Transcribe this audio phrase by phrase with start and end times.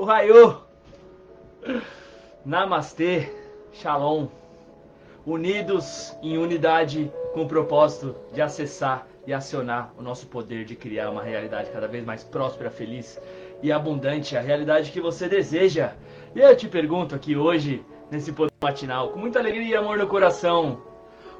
[0.00, 0.62] Ohayô!
[2.42, 3.30] Namastê,
[3.70, 4.28] Shalom.
[5.26, 11.10] Unidos em unidade com o propósito de acessar e acionar o nosso poder de criar
[11.10, 13.20] uma realidade cada vez mais próspera, feliz
[13.62, 15.92] e abundante, a realidade que você deseja.
[16.34, 20.06] E eu te pergunto aqui hoje, nesse poder matinal, com muita alegria e amor no
[20.06, 20.80] coração,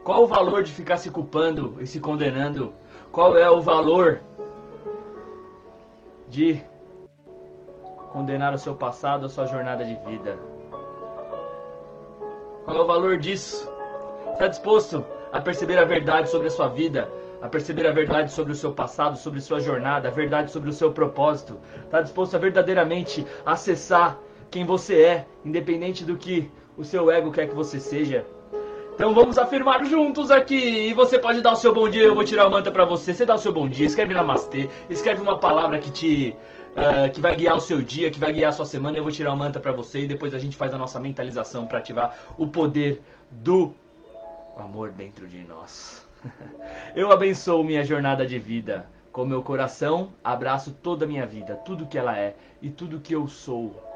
[0.05, 2.75] qual o valor de ficar se culpando e se condenando?
[3.11, 4.21] Qual é o valor
[6.29, 6.63] de
[8.13, 10.39] condenar o seu passado, a sua jornada de vida?
[12.65, 13.71] Qual é o valor disso?
[14.33, 17.11] Está disposto a perceber a verdade sobre a sua vida,
[17.41, 20.73] a perceber a verdade sobre o seu passado, sobre sua jornada, a verdade sobre o
[20.73, 21.59] seu propósito?
[21.85, 24.19] Está disposto a verdadeiramente acessar
[24.51, 28.27] quem você é, independente do que o seu ego quer que você seja?
[29.01, 30.91] Então vamos afirmar juntos aqui.
[30.91, 33.15] E você pode dar o seu bom dia, eu vou tirar o manta para você.
[33.15, 36.37] Você dá o seu bom dia, escreve namastê, escreve uma palavra que te
[36.77, 38.97] uh, que vai guiar o seu dia, que vai guiar a sua semana.
[38.97, 41.67] Eu vou tirar o manta para você e depois a gente faz a nossa mentalização
[41.67, 43.75] para ativar o poder do
[44.57, 46.07] amor dentro de nós.
[46.95, 48.87] eu abençoo minha jornada de vida.
[49.13, 53.13] Com meu coração, abraço toda a minha vida, tudo que ela é e tudo que
[53.13, 53.90] eu sou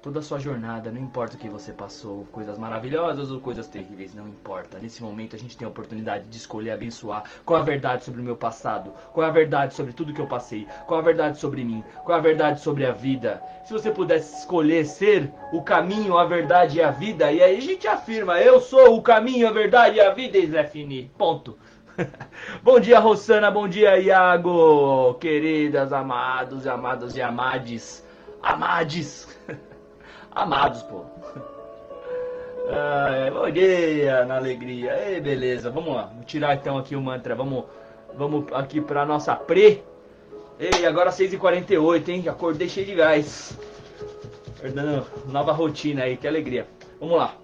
[0.00, 4.14] toda a sua jornada, não importa o que você passou, coisas maravilhosas ou coisas terríveis,
[4.14, 4.78] não importa.
[4.78, 7.24] Nesse momento a gente tem a oportunidade de escolher abençoar.
[7.44, 8.92] Qual a verdade sobre o meu passado?
[9.12, 10.66] Qual a verdade sobre tudo que eu passei?
[10.86, 11.82] Qual a verdade sobre mim?
[12.04, 13.42] Qual a verdade sobre a vida?
[13.64, 17.60] Se você pudesse escolher ser o caminho, a verdade e a vida, e aí a
[17.60, 21.10] gente afirma, eu sou o caminho, a verdade e a vida, e Zé Fini.
[21.18, 21.58] Ponto.
[22.62, 23.50] bom dia, Rossana.
[23.50, 25.14] Bom dia, Iago.
[25.14, 28.06] Queridas, amados amadas e amades.
[28.40, 29.36] Amades.
[30.38, 31.04] amados, pô.
[32.70, 34.92] Ai, bom dia, na alegria.
[35.08, 36.10] Ei, beleza, vamos lá.
[36.14, 37.34] Vou tirar então aqui o mantra.
[37.34, 37.64] Vamos,
[38.14, 39.82] vamos aqui pra nossa pre.
[40.58, 42.28] Ei, agora 6h48, hein?
[42.28, 43.58] Acordei cheio de gás.
[44.60, 46.66] Perdendo nova rotina aí, que alegria.
[47.00, 47.34] Vamos lá.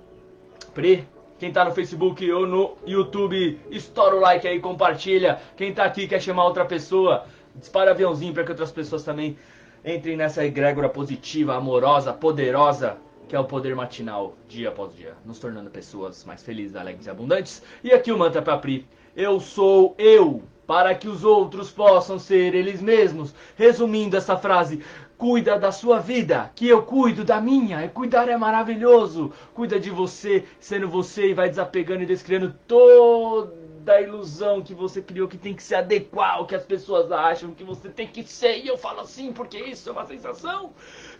[0.75, 1.06] Pre,
[1.39, 5.41] quem tá no Facebook ou no YouTube, estoura o like aí, compartilha.
[5.56, 7.25] Quem tá aqui quer chamar outra pessoa,
[7.55, 9.38] dispara aviãozinho para que outras pessoas também
[9.84, 12.97] Entrem nessa egrégora positiva, amorosa, poderosa,
[13.28, 17.11] que é o poder matinal, dia após dia, nos tornando pessoas mais felizes, alegres e
[17.11, 17.62] abundantes.
[17.83, 18.87] E aqui o mantra para Pri.
[19.15, 23.34] Eu sou eu, para que os outros possam ser eles mesmos.
[23.56, 24.83] Resumindo essa frase,
[25.19, 27.84] cuida da sua vida, que eu cuido da minha.
[27.84, 29.33] E cuidar é maravilhoso.
[29.53, 35.03] Cuida de você, sendo você e vai desapegando e descriando todo da ilusão que você
[35.03, 38.25] criou que tem que se adequar ao que as pessoas acham que você tem que
[38.25, 38.65] ser.
[38.65, 40.72] E eu falo assim porque isso é uma sensação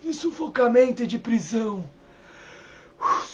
[0.03, 1.85] de sufocamento e de prisão.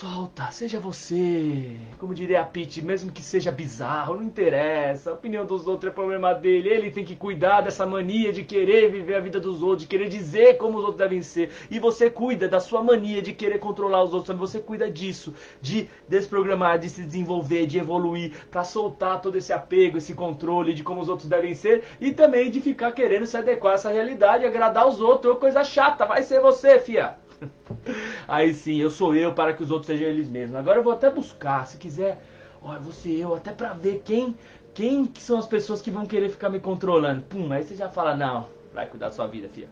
[0.01, 1.77] Solta, seja você.
[1.99, 5.11] Como diria a Pete, mesmo que seja bizarro, não interessa.
[5.11, 6.71] A opinião dos outros é problema dele.
[6.71, 10.09] Ele tem que cuidar dessa mania de querer viver a vida dos outros, de querer
[10.09, 11.51] dizer como os outros devem ser.
[11.71, 14.37] E você cuida da sua mania de querer controlar os outros.
[14.39, 19.99] Você cuida disso, de desprogramar, de se desenvolver, de evoluir, para soltar todo esse apego,
[19.99, 23.73] esse controle de como os outros devem ser e também de ficar querendo se adequar
[23.73, 25.39] a essa realidade, agradar os outros.
[25.39, 27.20] Coisa chata, vai ser você, fia.
[28.29, 30.57] Aí sim, eu sou eu para que os outros sejam eles mesmos.
[30.57, 32.23] Agora eu vou até buscar, se quiser,
[32.63, 34.37] olha, vou ser eu, até para ver quem,
[34.75, 37.23] quem que são as pessoas que vão querer ficar me controlando.
[37.23, 39.69] Pum, aí você já fala, não, vai cuidar da sua vida, filha.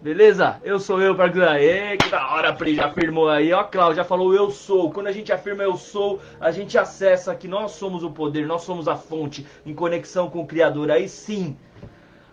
[0.00, 0.60] Beleza?
[0.62, 1.60] Eu sou eu para cuidar.
[1.60, 3.52] Ei, que da hora, Pri, já afirmou aí.
[3.52, 4.92] Ó, Cláudio já falou eu sou.
[4.92, 8.62] Quando a gente afirma eu sou, a gente acessa que nós somos o poder, nós
[8.62, 10.92] somos a fonte em conexão com o Criador.
[10.92, 11.56] Aí sim,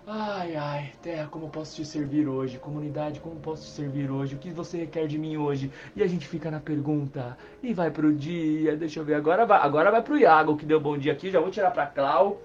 [0.08, 2.60] Ai, ai, terra, como posso te servir hoje?
[2.60, 4.36] Comunidade, como posso te servir hoje?
[4.36, 5.72] O que você requer de mim hoje?
[5.96, 8.78] E a gente fica na pergunta e vai pro dia.
[8.78, 11.32] Deixa eu ver, agora vai, agora vai pro Iago que deu bom dia aqui.
[11.32, 12.40] Já vou tirar pra Clau.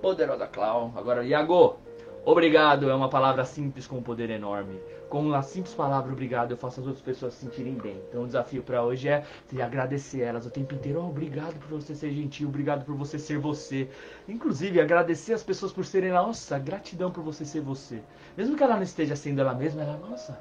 [0.00, 0.92] Poderosa Clau.
[0.94, 1.76] Agora, Iago,
[2.24, 4.78] obrigado é uma palavra simples com um poder enorme
[5.08, 8.02] com uma simples palavra obrigado, eu faço as outras pessoas se sentirem bem.
[8.08, 9.24] Então o desafio para hoje é
[9.62, 11.00] agradecer elas o tempo inteiro.
[11.00, 13.88] Oh, obrigado por você ser gentil, obrigado por você ser você.
[14.28, 16.10] Inclusive, agradecer as pessoas por serem.
[16.10, 18.02] Nossa, gratidão por você ser você.
[18.36, 20.38] Mesmo que ela não esteja sendo ela mesma, ela, nossa,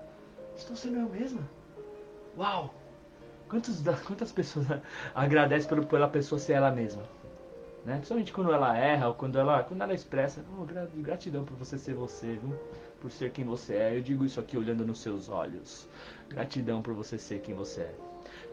[0.56, 1.42] estou sendo eu mesma.
[2.38, 2.74] Uau!
[3.48, 4.66] Quantos, quantas pessoas
[5.14, 7.04] agradecem pelo, pela pessoa ser ela mesma?
[7.86, 7.98] Né?
[7.98, 10.66] Principalmente quando ela erra ou quando ela, quando ela expressa, oh,
[11.02, 12.58] gratidão por você ser você, viu?
[13.00, 13.98] Por ser quem você é.
[13.98, 15.88] Eu digo isso aqui olhando nos seus olhos.
[16.30, 17.96] Gratidão por você ser quem você é.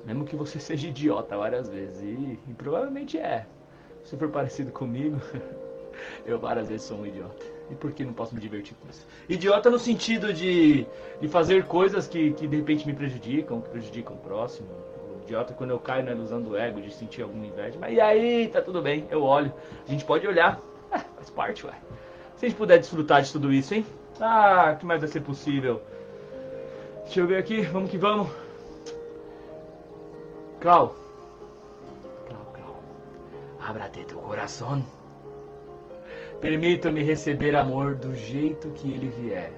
[0.05, 2.03] Mesmo que você seja idiota várias vezes.
[2.03, 3.47] E, e provavelmente é.
[4.05, 5.21] Se for parecido comigo,
[6.27, 7.45] eu várias vezes sou um idiota.
[7.71, 9.07] E por que não posso me divertir com isso?
[9.29, 10.87] Idiota no sentido de,
[11.21, 14.69] de fazer coisas que, que de repente me prejudicam, que prejudicam o próximo.
[15.23, 17.79] Idiota quando eu caio na ilusão do ego, de sentir alguma inveja.
[17.81, 19.53] Mas e aí, tá tudo bem, eu olho.
[19.87, 20.61] A gente pode olhar.
[20.91, 21.75] Faz parte, ué.
[22.37, 23.87] Se a gente puder desfrutar de tudo isso, hein?
[24.21, 25.83] Ah, que mais vai ser possível?
[27.05, 28.29] Deixa eu ver aqui, vamos que vamos.
[30.61, 30.95] Clau.
[32.29, 32.83] Clau, Clau.
[33.61, 34.85] Abra-te teu coração.
[36.41, 39.53] Permita-me receber amor do jeito que ele vier,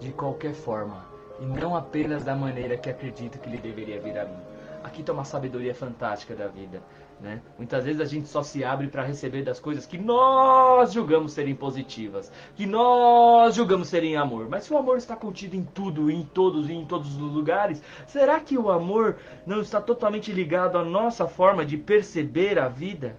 [0.00, 1.04] de qualquer forma,
[1.40, 4.53] e não apenas da maneira que acredito que ele deveria vir a mim.
[4.84, 6.82] Aqui está uma sabedoria fantástica da vida.
[7.18, 7.40] Né?
[7.56, 11.54] Muitas vezes a gente só se abre para receber das coisas que nós julgamos serem
[11.54, 14.46] positivas, que nós julgamos serem amor.
[14.50, 17.82] Mas se o amor está contido em tudo, em todos e em todos os lugares,
[18.06, 19.16] será que o amor
[19.46, 23.16] não está totalmente ligado à nossa forma de perceber a vida?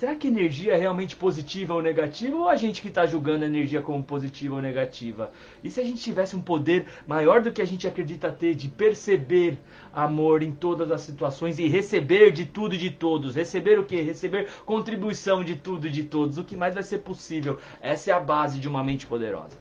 [0.00, 2.34] Será que energia é realmente positiva ou negativa?
[2.34, 5.30] Ou a gente que está julgando a energia como positiva ou negativa?
[5.62, 8.66] E se a gente tivesse um poder maior do que a gente acredita ter de
[8.66, 9.58] perceber
[9.92, 13.34] amor em todas as situações e receber de tudo e de todos?
[13.34, 14.00] Receber o que?
[14.00, 16.38] Receber contribuição de tudo e de todos.
[16.38, 17.58] O que mais vai ser possível?
[17.78, 19.58] Essa é a base de uma mente poderosa,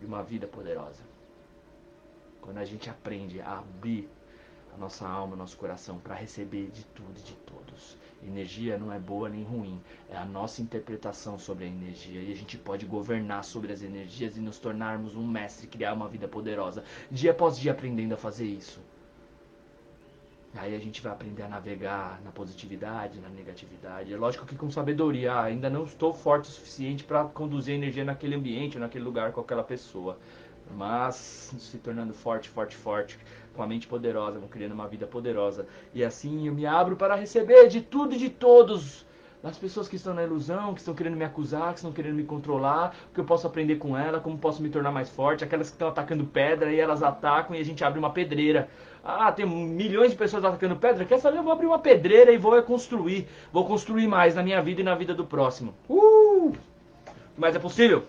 [0.00, 1.04] de uma vida poderosa.
[2.40, 4.08] Quando a gente aprende a abrir
[4.74, 7.96] a nossa alma, nosso coração para receber de tudo e de todos.
[8.26, 9.78] Energia não é boa nem ruim,
[10.08, 14.36] é a nossa interpretação sobre a energia e a gente pode governar sobre as energias
[14.36, 18.46] e nos tornarmos um mestre, criar uma vida poderosa, dia após dia aprendendo a fazer
[18.46, 18.80] isso.
[20.56, 24.12] Aí a gente vai aprender a navegar na positividade, na negatividade.
[24.12, 27.76] É lógico que com sabedoria, ah, ainda não estou forte o suficiente para conduzir a
[27.76, 30.16] energia naquele ambiente, naquele lugar com aquela pessoa.
[30.76, 33.18] Mas se tornando forte, forte, forte,
[33.54, 35.66] com a mente poderosa, vou criando uma vida poderosa.
[35.94, 39.04] E assim eu me abro para receber de tudo e de todos.
[39.42, 42.24] Das pessoas que estão na ilusão, que estão querendo me acusar, que estão querendo me
[42.24, 45.68] controlar, o que eu posso aprender com ela, como posso me tornar mais forte, aquelas
[45.68, 48.70] que estão atacando pedra e elas atacam e a gente abre uma pedreira.
[49.04, 51.36] Ah, tem milhões de pessoas atacando pedra, quer saber?
[51.36, 53.28] Eu vou abrir uma pedreira e vou construir.
[53.52, 55.74] Vou construir mais na minha vida e na vida do próximo.
[55.90, 56.54] Uh!
[57.36, 58.04] Mas é possível?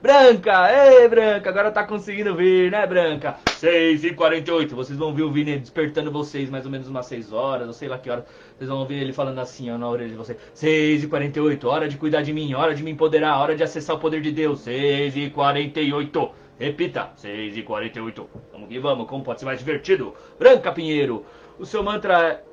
[0.00, 3.36] Branca, ei Branca, agora tá conseguindo vir, né Branca?
[3.46, 7.72] 6h48, vocês vão ver o Vini despertando vocês mais ou menos umas 6 horas, ou
[7.72, 8.24] sei lá que hora.
[8.56, 10.38] Vocês vão ouvir ele falando assim, ó, na orelha de vocês.
[10.54, 14.20] 6h48, hora de cuidar de mim, hora de me empoderar, hora de acessar o poder
[14.20, 14.64] de Deus.
[14.64, 16.30] 6h48.
[16.60, 18.26] Repita, 6h48.
[18.52, 20.14] Vamos que vamos, como pode ser mais divertido?
[20.38, 21.26] Branca Pinheiro,
[21.58, 22.44] o seu mantra é.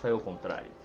[0.00, 0.81] Saiu ao contrário.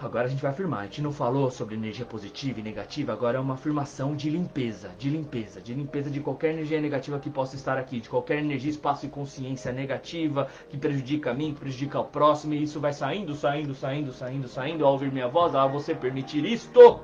[0.00, 0.80] Agora a gente vai afirmar.
[0.80, 4.90] A gente não falou sobre energia positiva e negativa, agora é uma afirmação de limpeza,
[4.96, 8.70] de limpeza, de limpeza de qualquer energia negativa que possa estar aqui, de qualquer energia,
[8.70, 12.92] espaço e consciência negativa que prejudica a mim, que prejudica o próximo, e isso vai
[12.92, 14.86] saindo, saindo, saindo, saindo, saindo.
[14.86, 17.00] Ao ouvir minha voz, ao você permitir isto,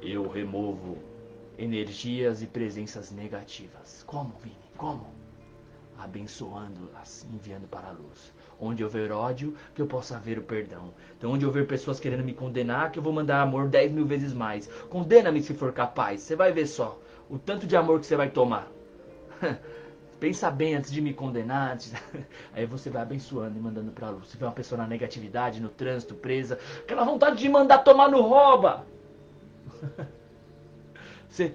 [0.00, 0.96] eu removo
[1.58, 4.02] energias e presenças negativas.
[4.06, 4.56] Como, Vini?
[4.78, 5.06] Como?
[5.98, 8.32] Abençoando-as, enviando para a luz.
[8.60, 10.92] Onde houver ódio, que eu possa ver o perdão.
[11.16, 14.32] Então, onde houver pessoas querendo me condenar, que eu vou mandar amor dez mil vezes
[14.32, 14.68] mais.
[14.88, 16.22] Condena-me se for capaz.
[16.22, 16.98] Você vai ver só
[17.28, 18.68] o tanto de amor que você vai tomar.
[20.20, 21.72] Pensa bem antes de me condenar.
[21.72, 21.92] Antes...
[22.54, 24.28] Aí você vai abençoando e mandando pra luz.
[24.28, 26.58] Você vê uma pessoa na negatividade, no trânsito, presa.
[26.78, 28.86] Aquela vontade de mandar tomar no rouba.
[31.28, 31.52] Você,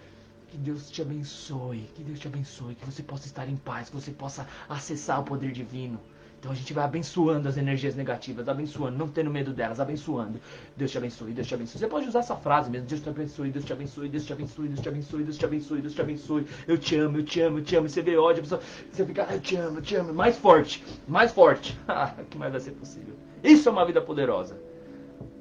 [0.49, 3.95] que Deus te abençoe, que Deus te abençoe, que você possa estar em paz, que
[3.95, 5.97] você possa acessar o poder divino.
[6.39, 10.39] Então a gente vai abençoando as energias negativas, abençoando, não tendo medo delas, abençoando.
[10.75, 11.79] Deus te abençoe, Deus te abençoe.
[11.79, 14.67] Você pode usar essa frase mesmo, Deus te abençoe, Deus te abençoe, Deus te abençoe,
[14.69, 16.47] Deus te abençoe, Deus te abençoe, Deus te abençoe.
[16.65, 17.87] Eu te amo, eu te amo, eu te amo.
[17.87, 20.13] E você vê ódio, pessoa, você fica, eu te amo, eu te amo.
[20.13, 21.77] Mais forte, mais forte.
[22.17, 23.15] o que mais vai ser possível?
[23.43, 24.57] Isso é uma vida poderosa.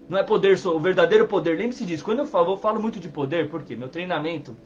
[0.08, 1.58] Não é poder, o verdadeiro poder.
[1.58, 2.02] Lembre-se disso.
[2.02, 4.56] Quando eu falo, eu falo muito de poder, porque meu treinamento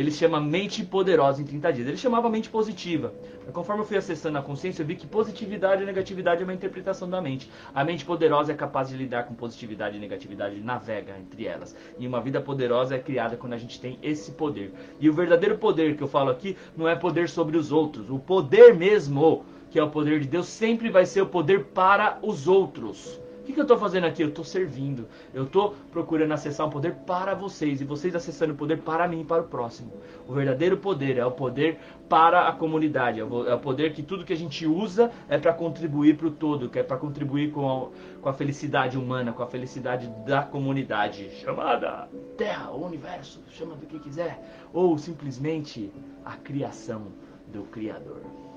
[0.00, 1.88] ele chama mente poderosa em 30 dias.
[1.88, 3.12] Ele chamava mente positiva.
[3.44, 6.54] Mas conforme eu fui acessando a consciência, eu vi que positividade e negatividade é uma
[6.54, 7.50] interpretação da mente.
[7.74, 11.76] A mente poderosa é capaz de lidar com positividade e negatividade, navega entre elas.
[11.98, 14.72] E uma vida poderosa é criada quando a gente tem esse poder.
[14.98, 18.08] E o verdadeiro poder que eu falo aqui não é poder sobre os outros.
[18.08, 22.18] O poder mesmo, que é o poder de Deus, sempre vai ser o poder para
[22.22, 24.22] os outros que, que eu estou fazendo aqui?
[24.22, 25.08] Eu estou servindo.
[25.32, 27.80] Eu estou procurando acessar um poder para vocês.
[27.80, 29.92] E vocês acessando o poder para mim e para o próximo.
[30.26, 31.78] O verdadeiro poder é o poder
[32.08, 33.20] para a comunidade.
[33.20, 36.30] É o é poder que tudo que a gente usa é para contribuir para o
[36.30, 36.68] todo.
[36.68, 41.30] Que é para contribuir com a, com a felicidade humana, com a felicidade da comunidade.
[41.40, 44.40] Chamada Terra, o Universo, chama do que quiser.
[44.72, 45.92] Ou simplesmente
[46.24, 47.06] a criação
[47.48, 48.49] do Criador.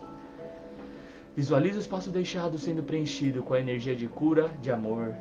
[1.36, 5.16] Visualize o espaço deixado sendo preenchido com a energia de cura, de amor,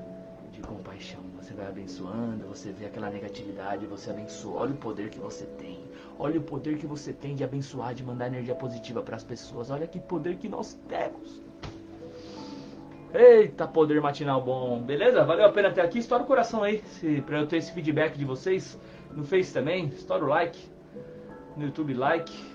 [0.52, 1.21] de compaixão.
[1.40, 4.61] Você vai abençoando, você vê aquela negatividade, você abençoa.
[4.61, 5.81] Olha o poder que você tem.
[6.19, 9.71] Olha o poder que você tem de abençoar, de mandar energia positiva para as pessoas.
[9.71, 11.42] Olha que poder que nós temos.
[13.14, 14.83] Eita, poder matinal bom.
[14.83, 15.25] Beleza?
[15.25, 15.99] Valeu a pena até aqui.
[15.99, 16.83] Estoura o coração aí,
[17.25, 18.78] pra eu ter esse feedback de vocês.
[19.11, 19.88] No Face também.
[19.88, 20.59] Estoura o like.
[21.57, 22.51] no YouTube, like.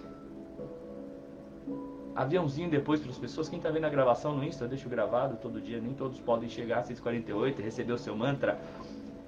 [2.17, 3.47] Aviãozinho depois para as pessoas.
[3.47, 5.79] Quem está vendo a gravação no Insta, eu deixo gravado todo dia.
[5.79, 8.59] Nem todos podem chegar às 6h48 e receber o seu mantra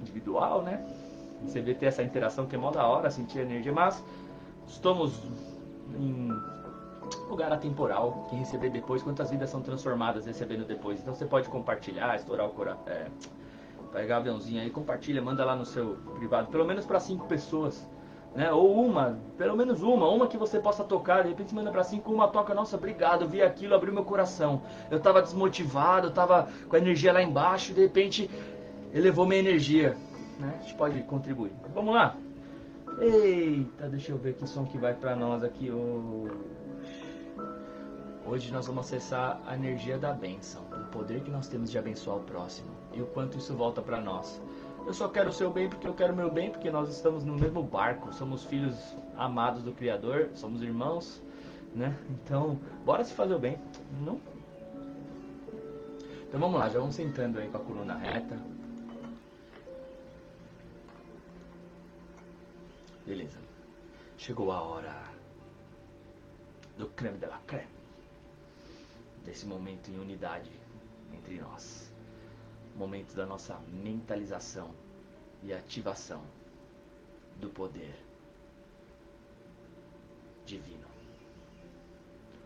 [0.02, 0.84] individual, né?
[1.44, 3.72] Receber ter essa interação que é mó da hora, sentir energia.
[3.72, 4.04] Mas
[4.68, 5.22] estamos
[6.00, 6.30] em
[7.30, 8.26] lugar atemporal.
[8.28, 11.00] Quem receber depois, quantas vidas são transformadas recebendo depois.
[11.00, 12.82] Então você pode compartilhar, estourar o coração.
[12.88, 13.06] É,
[13.92, 16.48] pegar o aviãozinho aí, compartilha, manda lá no seu privado.
[16.48, 17.88] Pelo menos para cinco pessoas
[18.36, 18.52] né?
[18.52, 22.14] Ou uma, pelo menos uma, uma que você possa tocar, de repente manda para cinco,
[22.14, 24.62] uma toca, nossa, obrigado, vi aquilo, abriu meu coração.
[24.90, 28.30] Eu tava desmotivado, eu tava com a energia lá embaixo, de repente
[28.94, 29.98] elevou minha energia,
[30.40, 30.56] né?
[30.60, 31.52] A gente pode contribuir.
[31.74, 32.16] Vamos lá.
[33.00, 36.34] Eita, deixa eu ver que som que vai para nós aqui hoje.
[38.26, 42.18] Hoje nós vamos acessar a energia da bênção, o poder que nós temos de abençoar
[42.18, 44.40] o próximo e o quanto isso volta para nós.
[44.90, 47.24] Eu só quero o seu bem porque eu quero o meu bem, porque nós estamos
[47.24, 48.76] no mesmo barco, somos filhos
[49.16, 51.22] amados do Criador, somos irmãos,
[51.76, 51.96] né?
[52.10, 53.60] Então, bora se fazer o bem,
[54.02, 54.20] não?
[56.28, 58.36] Então vamos lá, já vamos sentando aí com a coluna reta.
[63.06, 63.38] Beleza.
[64.18, 65.04] Chegou a hora
[66.80, 67.70] do creme de la creme.
[69.24, 70.50] Desse momento em unidade
[71.14, 71.89] entre nós
[72.80, 74.72] momento da nossa mentalização
[75.44, 76.22] e ativação
[77.36, 77.94] do poder
[80.46, 80.88] divino.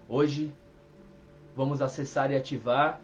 [0.10, 0.52] Hoje
[1.56, 3.00] vamos acessar e ativar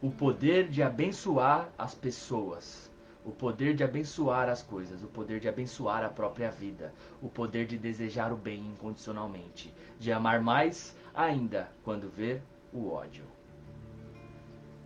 [0.00, 2.90] o poder de abençoar as pessoas,
[3.22, 7.66] o poder de abençoar as coisas, o poder de abençoar a própria vida, o poder
[7.66, 13.41] de desejar o bem incondicionalmente, de amar mais ainda quando ver o ódio.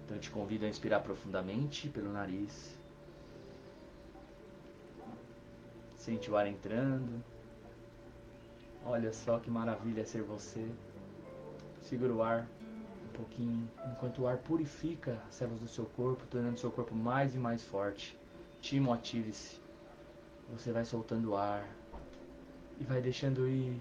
[0.06, 2.78] Então eu te convido a inspirar profundamente pelo nariz.
[5.96, 7.20] Sente o ar entrando.
[8.84, 10.64] Olha só que maravilha ser você.
[11.82, 12.46] Segura o ar
[13.04, 17.34] um pouquinho, enquanto o ar purifica as células do seu corpo, tornando seu corpo mais
[17.34, 18.16] e mais forte.
[18.60, 19.60] Timo, ative-se.
[20.52, 21.68] Você vai soltando o ar
[22.78, 23.76] e vai deixando ir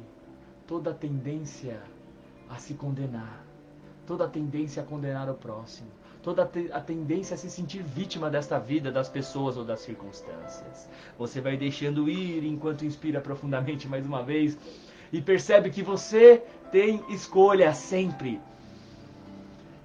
[0.66, 1.80] toda a tendência
[2.50, 3.46] a se condenar,
[4.08, 5.92] toda a tendência a condenar o próximo,
[6.26, 10.90] toda a tendência a se sentir vítima desta vida, das pessoas ou das circunstâncias.
[11.20, 14.58] Você vai deixando ir enquanto inspira profundamente mais uma vez
[15.14, 16.42] e percebe que você
[16.72, 18.42] tem escolha sempre.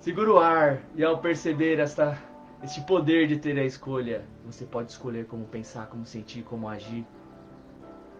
[0.01, 2.19] Segura o ar e ao perceber esta,
[2.65, 7.05] este poder de ter a escolha, você pode escolher como pensar, como sentir, como agir,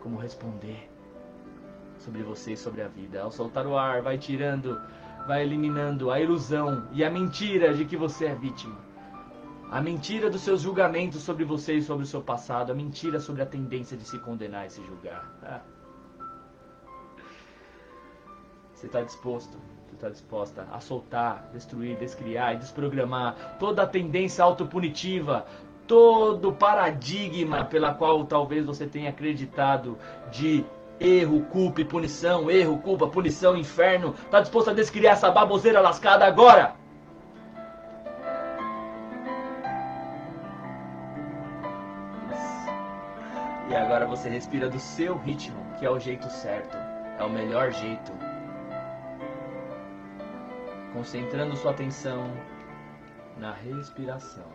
[0.03, 0.91] como responder
[1.99, 3.23] sobre você e sobre a vida.
[3.23, 4.79] Ao soltar o ar, vai tirando
[5.27, 8.77] vai eliminando a ilusão e a mentira de que você é vítima.
[9.71, 12.73] A mentira dos seus julgamentos sobre você e sobre o seu passado.
[12.73, 15.31] A mentira sobre a tendência de se condenar e se julgar.
[15.43, 15.61] Ah.
[18.75, 24.43] Você está disposto, você está disposta a soltar, destruir, descriar e desprogramar toda a tendência
[24.43, 25.47] autopunitiva,
[25.87, 29.99] todo paradigma pela qual talvez você tenha acreditado
[30.33, 30.65] de
[31.01, 34.15] Erro, culpa e punição, erro, culpa, punição, inferno.
[34.31, 36.77] Tá disposto a descriar essa baboseira lascada agora?
[43.71, 46.77] E agora você respira do seu ritmo, que é o jeito certo,
[47.19, 48.13] é o melhor jeito.
[50.93, 52.31] Concentrando sua atenção
[53.39, 54.51] na respiração.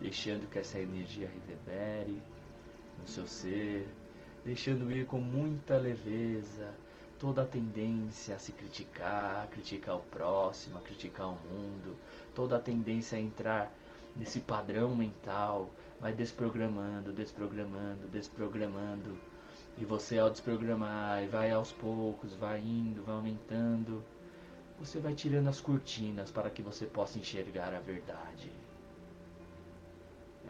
[0.00, 2.22] Deixando que essa energia reverbere
[2.98, 3.88] no seu ser,
[4.44, 6.74] deixando ir com muita leveza
[7.18, 11.96] toda a tendência a se criticar, a criticar o próximo, a criticar o mundo,
[12.34, 13.72] toda a tendência a entrar
[14.16, 15.70] nesse padrão mental,
[16.00, 19.16] vai desprogramando, desprogramando, desprogramando.
[19.78, 24.02] E você ao desprogramar, vai aos poucos, vai indo, vai aumentando,
[24.78, 28.50] você vai tirando as cortinas para que você possa enxergar a verdade.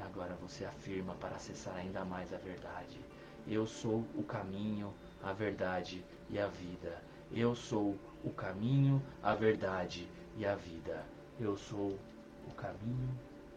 [0.00, 2.98] Agora você afirma para acessar ainda mais a verdade.
[3.46, 7.02] Eu sou o caminho, a verdade e a vida.
[7.32, 11.04] Eu sou o caminho, a verdade e a vida.
[11.40, 11.98] Eu sou
[12.46, 13.10] o caminho,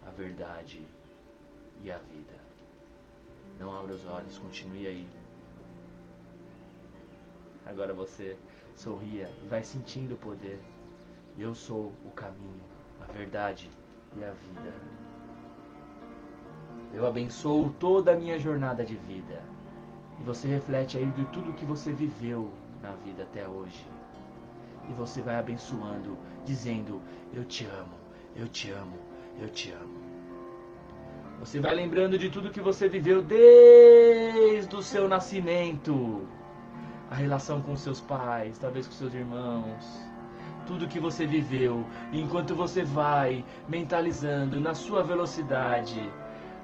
[0.05, 0.85] a verdade
[1.83, 2.33] e a vida.
[3.59, 5.07] Não abra os olhos, continue aí.
[7.65, 8.37] Agora você
[8.75, 10.59] sorria e vai sentindo o poder.
[11.37, 12.63] Eu sou o caminho,
[13.01, 13.69] a verdade
[14.15, 14.73] e a vida.
[16.93, 19.54] Eu abençoo toda a minha jornada de vida.
[20.19, 23.85] E você reflete aí de tudo que você viveu na vida até hoje.
[24.89, 27.01] E você vai abençoando, dizendo:
[27.33, 27.97] Eu te amo,
[28.35, 28.97] eu te amo,
[29.39, 30.05] eu te amo.
[31.39, 36.25] Você vai lembrando de tudo que você viveu desde o seu nascimento.
[37.09, 39.83] A relação com seus pais, talvez com seus irmãos.
[40.65, 41.85] Tudo que você viveu.
[42.11, 46.11] enquanto você vai mentalizando na sua velocidade,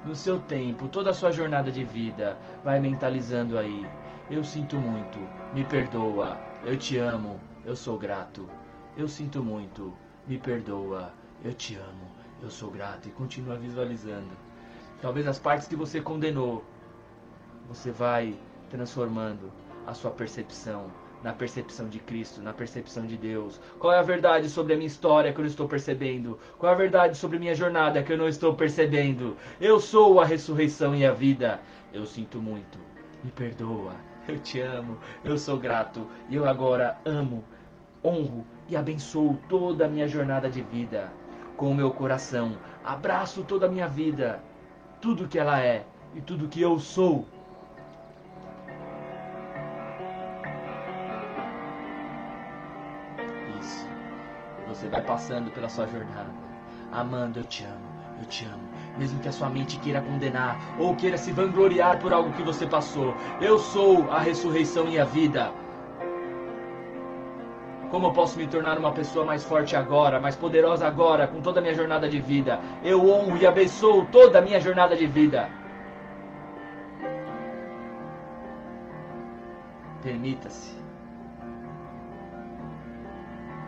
[0.04, 3.86] no seu tempo, toda a sua jornada de vida, vai mentalizando aí.
[4.30, 5.18] Eu sinto muito,
[5.54, 8.48] me perdoa, eu te amo, eu sou grato.
[8.96, 9.92] Eu sinto muito,
[10.26, 11.12] me perdoa,
[11.44, 12.10] eu te amo,
[12.42, 13.08] eu sou grato.
[13.08, 14.30] E continua visualizando.
[15.00, 16.64] Talvez as partes que você condenou,
[17.68, 18.36] você vai
[18.70, 19.52] transformando
[19.86, 20.90] a sua percepção
[21.22, 23.60] na percepção de Cristo, na percepção de Deus.
[23.78, 26.38] Qual é a verdade sobre a minha história que eu não estou percebendo?
[26.58, 29.36] Qual é a verdade sobre minha jornada que eu não estou percebendo?
[29.60, 31.60] Eu sou a ressurreição e a vida.
[31.92, 32.78] Eu sinto muito.
[33.22, 33.94] Me perdoa.
[34.26, 34.98] Eu te amo.
[35.24, 36.06] Eu sou grato.
[36.30, 37.44] Eu agora amo,
[38.04, 41.12] honro e abençoo toda a minha jornada de vida
[41.56, 42.56] com o meu coração.
[42.84, 44.42] Abraço toda a minha vida
[45.02, 47.26] tudo que ela é e tudo que eu sou.
[54.82, 56.34] Você vai passando pela sua jornada,
[56.90, 57.86] amando, eu te amo,
[58.18, 58.68] eu te amo.
[58.98, 62.66] Mesmo que a sua mente queira condenar ou queira se vangloriar por algo que você
[62.66, 65.52] passou, eu sou a ressurreição e a vida.
[67.92, 71.60] Como eu posso me tornar uma pessoa mais forte agora, mais poderosa agora, com toda
[71.60, 72.58] a minha jornada de vida?
[72.82, 75.48] Eu honro e abençoo toda a minha jornada de vida.
[80.02, 80.74] Permita-se.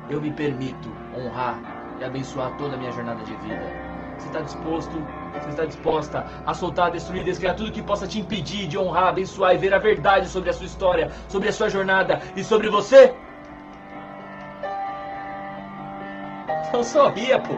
[0.09, 1.59] Eu me permito honrar
[1.99, 3.95] e abençoar toda a minha jornada de vida.
[4.19, 5.07] Você está disposto?
[5.33, 9.55] Você está disposta a soltar, destruir, descriar tudo que possa te impedir de honrar, abençoar
[9.55, 13.15] e ver a verdade sobre a sua história, sobre a sua jornada e sobre você?
[16.69, 17.55] Então sorria, pô.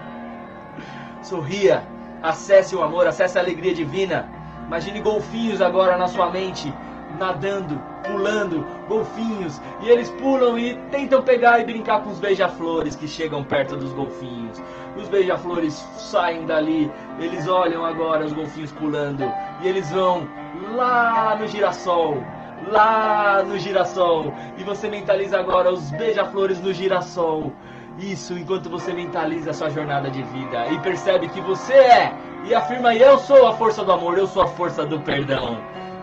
[1.22, 1.82] sorria.
[2.22, 4.28] Acesse o amor, acesse a alegria divina.
[4.66, 6.74] Imagine golfinhos agora na sua mente,
[7.18, 9.60] nadando, pulando, golfinhos.
[9.82, 13.92] E eles pulam e tentam pegar e brincar com os beija-flores que chegam perto dos
[13.92, 14.62] golfinhos.
[14.96, 19.24] Os beija-flores saem dali, eles olham agora os golfinhos pulando.
[19.62, 20.28] E eles vão
[20.74, 22.22] lá no girassol
[22.70, 24.32] lá no girassol.
[24.56, 27.52] E você mentaliza agora os beija-flores no girassol.
[27.98, 32.54] Isso enquanto você mentaliza a sua jornada de vida e percebe que você é e
[32.54, 35.58] afirma: Eu sou a força do amor, eu sou a força do perdão.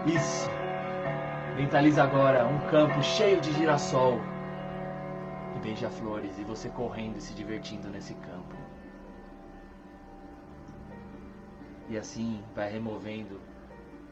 [0.06, 0.55] Isso.
[1.56, 4.20] Mentaliza agora um campo cheio de girassol
[5.56, 8.56] e beija-flores e você correndo e se divertindo nesse campo.
[11.88, 13.40] E assim vai removendo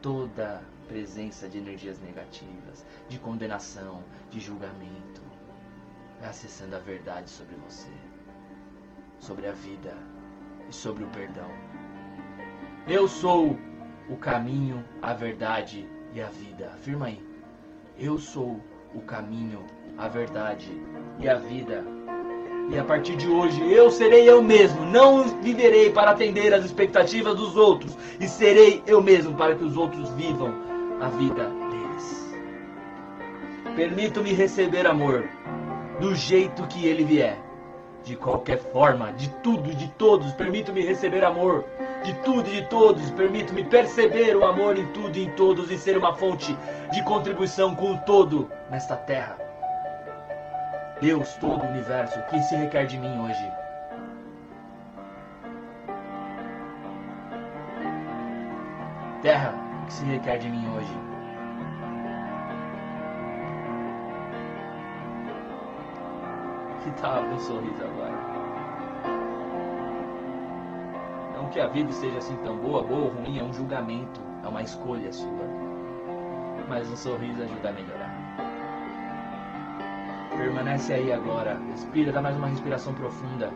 [0.00, 5.20] toda presença de energias negativas, de condenação, de julgamento
[6.22, 7.90] acessando a verdade sobre você,
[9.18, 9.94] sobre a vida
[10.66, 11.50] e sobre o perdão.
[12.88, 13.58] Eu sou
[14.08, 16.72] o caminho, a verdade e a vida.
[16.72, 17.33] Afirma aí.
[17.98, 18.60] Eu sou
[18.92, 19.60] o caminho,
[19.96, 20.68] a verdade
[21.20, 21.84] e a vida.
[22.68, 27.36] E a partir de hoje eu serei eu mesmo, não viverei para atender às expectativas
[27.36, 30.52] dos outros, e serei eu mesmo para que os outros vivam
[31.00, 32.34] a vida deles.
[33.76, 35.28] Permito-me receber amor,
[36.00, 37.38] do jeito que ele vier.
[38.04, 41.64] De qualquer forma, de tudo, de todos, permito-me receber amor.
[42.04, 45.78] De tudo e de todos, permito-me perceber o amor em tudo e em todos e
[45.78, 46.54] ser uma fonte
[46.92, 49.38] de contribuição com o todo nesta terra.
[51.00, 53.52] Deus, todo o universo, o que se requer de mim hoje?
[59.22, 61.13] Terra, o que se requer de mim hoje?
[66.84, 68.12] Que tal um sorriso agora?
[71.34, 74.48] Não que a vida seja assim tão boa, boa ou ruim, é um julgamento, é
[74.48, 75.48] uma escolha sua.
[76.68, 78.14] Mas um sorriso ajuda a melhorar.
[80.36, 81.58] Permanece aí agora.
[81.70, 83.50] Respira, dá mais uma respiração profunda.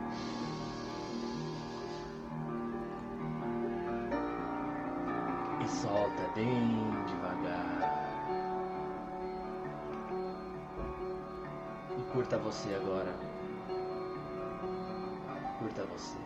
[12.48, 13.14] Você agora.
[15.58, 16.16] Curta você.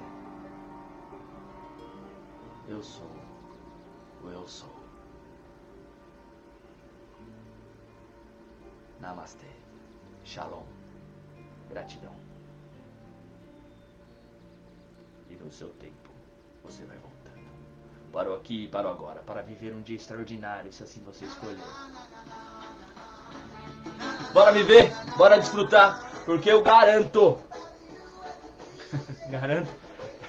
[2.68, 3.11] Eu sou
[4.22, 4.70] o eu sou.
[9.00, 9.48] Namastê.
[10.22, 10.62] Shalom.
[11.68, 12.14] Gratidão.
[15.28, 16.11] E no seu tempo
[16.62, 17.50] você vai voltando.
[18.12, 21.58] Parou aqui e parou agora para viver um dia extraordinário, se assim você escolher.
[24.32, 27.38] Bora viver, bora desfrutar, porque eu garanto,
[29.30, 29.68] garanto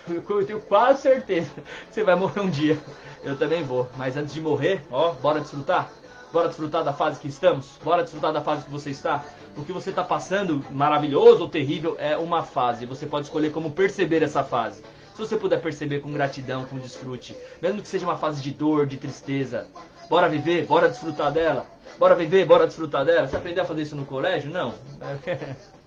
[0.10, 1.50] eu tenho quase certeza
[1.88, 2.78] que você vai morrer um dia.
[3.24, 3.88] Eu também vou.
[3.96, 5.90] Mas antes de morrer, ó, bora desfrutar?
[6.32, 7.78] Bora desfrutar da fase que estamos?
[7.84, 9.24] Bora desfrutar da fase que você está?
[9.56, 12.86] O que você está passando, maravilhoso ou terrível, é uma fase.
[12.86, 14.84] Você pode escolher como perceber essa fase.
[15.14, 18.88] Se você puder perceber com gratidão, com desfrute, mesmo que seja uma fase de dor,
[18.88, 19.68] de tristeza,
[20.10, 21.68] bora viver, bora desfrutar dela.
[22.00, 23.28] Bora viver, bora desfrutar dela.
[23.28, 24.52] Você aprendeu a fazer isso no colégio?
[24.52, 24.74] Não.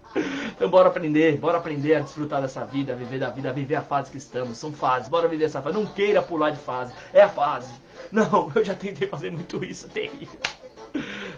[0.55, 3.75] Então bora aprender, bora aprender a desfrutar dessa vida, a viver da vida, a viver
[3.75, 4.57] a fase que estamos.
[4.57, 5.77] São fases, bora viver essa fase.
[5.77, 7.73] Não queira pular de fase, é a fase.
[8.11, 10.39] Não, eu já tentei fazer muito isso, é terrível.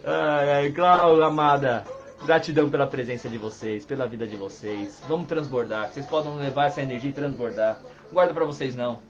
[0.04, 1.84] Ai, ai, Cláudia, amada.
[2.24, 5.00] Gratidão pela presença de vocês, pela vida de vocês.
[5.08, 5.92] Vamos transbordar.
[5.92, 7.80] Vocês podem levar essa energia e transbordar.
[8.12, 9.00] Guarda para vocês não.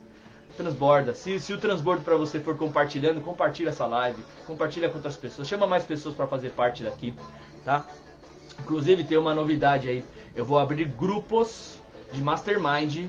[0.57, 1.15] Transborda.
[1.15, 4.23] Se, se o transbordo para você for compartilhando, compartilha essa live.
[4.47, 5.49] Compartilha com outras pessoas.
[5.49, 7.15] Chama mais pessoas para fazer parte daqui,
[7.65, 7.87] tá?
[8.61, 10.05] Inclusive tem uma novidade aí.
[10.35, 11.79] Eu vou abrir grupos
[12.13, 13.09] de mastermind.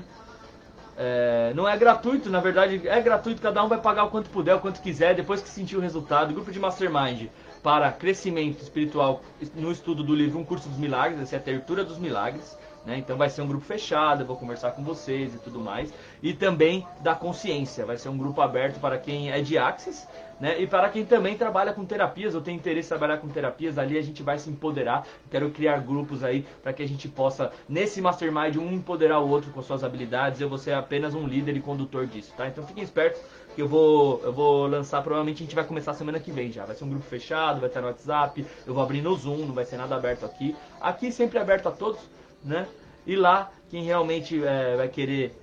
[0.96, 4.54] É, não é gratuito, na verdade é gratuito, cada um vai pagar o quanto puder,
[4.54, 6.34] o quanto quiser, depois que sentir o resultado.
[6.34, 7.28] Grupo de mastermind
[7.62, 9.22] para crescimento espiritual
[9.54, 12.56] no estudo do livro Um Curso dos Milagres, essa é a tertura dos milagres.
[12.84, 12.98] Né?
[12.98, 15.92] Então vai ser um grupo fechado, eu vou conversar com vocês e tudo mais.
[16.22, 20.06] E também da consciência, vai ser um grupo aberto para quem é de Axis
[20.40, 20.58] né?
[20.58, 23.98] E para quem também trabalha com terapias ou tem interesse em trabalhar com terapias, ali
[23.98, 25.06] a gente vai se empoderar.
[25.30, 29.50] Quero criar grupos aí para que a gente possa, nesse mastermind, um empoderar o outro
[29.52, 30.40] com suas habilidades.
[30.40, 32.48] Eu vou ser apenas um líder e condutor disso, tá?
[32.48, 33.20] Então fiquem espertos
[33.54, 36.64] que eu vou, eu vou lançar, provavelmente a gente vai começar semana que vem já.
[36.64, 39.54] Vai ser um grupo fechado, vai estar no WhatsApp, eu vou abrir no Zoom, não
[39.54, 40.56] vai ser nada aberto aqui.
[40.80, 42.00] Aqui sempre aberto a todos,
[42.42, 42.66] né?
[43.06, 45.34] E lá, quem realmente é, vai querer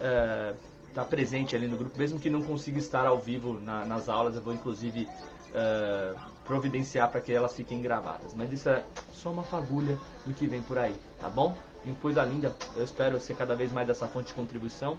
[0.00, 0.54] é,
[0.88, 4.36] estar presente ali no grupo, mesmo que não consiga estar ao vivo na, nas aulas,
[4.36, 5.08] eu vou inclusive
[5.50, 8.32] uh, providenciar para que elas fiquem gravadas.
[8.34, 11.56] Mas isso é só uma fagulha do que vem por aí, tá bom?
[11.84, 14.98] E coisa linda, eu espero ser cada vez mais dessa fonte de contribuição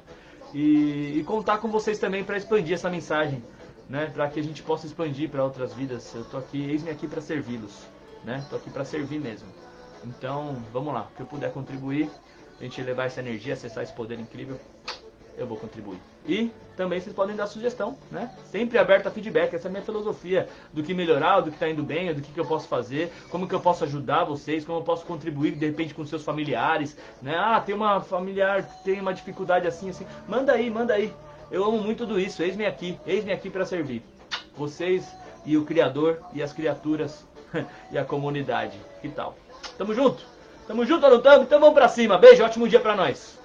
[0.53, 3.41] e, e contar com vocês também para expandir essa mensagem,
[3.89, 4.07] né?
[4.07, 6.13] Para que a gente possa expandir para outras vidas.
[6.13, 7.87] Eu tô aqui, eis-me aqui para servi-los,
[8.23, 8.45] né?
[8.49, 9.47] Tô aqui para servir mesmo.
[10.05, 12.09] Então, vamos lá, que eu puder contribuir,
[12.59, 14.59] a gente levar essa energia, acessar esse poder incrível,
[15.37, 15.99] eu vou contribuir.
[16.27, 18.31] E também vocês podem dar sugestão, né?
[18.45, 21.69] Sempre aberto a feedback, essa é a minha filosofia do que melhorar, do que está
[21.69, 24.79] indo bem, do que, que eu posso fazer, como que eu posso ajudar vocês, como
[24.79, 27.35] eu posso contribuir de repente com seus familiares, né?
[27.37, 30.05] Ah, tem uma familiar, tem uma dificuldade assim, assim.
[30.27, 31.13] Manda aí, manda aí.
[31.51, 32.41] Eu amo muito tudo isso.
[32.41, 34.01] Eis-me aqui, eis-me aqui para servir.
[34.57, 35.05] Vocês
[35.45, 37.25] e o Criador e as criaturas
[37.91, 38.79] e a comunidade.
[39.01, 39.35] Que tal?
[39.77, 40.23] Tamo junto?
[40.67, 41.43] Tamo junto ou não tamo?
[41.43, 42.17] Então vamos pra cima.
[42.17, 43.37] Beijo, ótimo dia pra nós.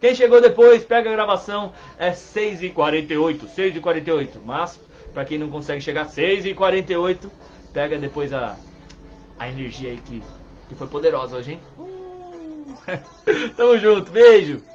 [0.00, 4.28] Quem chegou depois, pega a gravação, é 6h48, 6h48.
[4.44, 4.80] Mas,
[5.14, 7.30] para quem não consegue chegar 6h48,
[7.72, 8.56] pega depois a,
[9.38, 10.22] a energia aí que,
[10.68, 11.60] que foi poderosa hoje, hein?
[11.78, 12.76] Uh!
[13.56, 14.71] Tamo junto, beijo!